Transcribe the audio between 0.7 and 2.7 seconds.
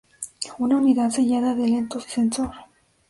unidad sellada de lentos y sensor.